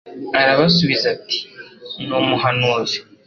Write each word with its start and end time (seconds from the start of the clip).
Arabasubiza 0.39 1.05
ati: 1.15 1.37
Ni 2.05 2.13
Umuhanuzi.» 2.21 2.97